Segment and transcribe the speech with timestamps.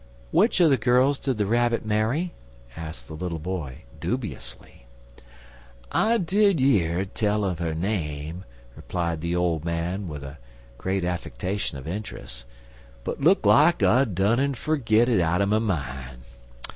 [0.31, 2.33] "Which of the girls did the Rabbit marry?"
[2.75, 4.87] asked the little boy, dubiously.
[5.91, 8.43] "I did year tell un 'er name,"
[8.75, 10.39] replied the old man, with a
[10.79, 12.45] great affectation of interest,
[13.03, 16.23] "but look like I done gone en fergit it out'n my mine.